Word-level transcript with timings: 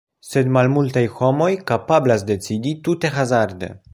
Sed 0.27 0.47
malmultaj 0.55 1.03
homoj 1.19 1.51
kapablas 1.73 2.25
decidi 2.31 2.75
tute 2.89 3.15
hazarde. 3.21 3.73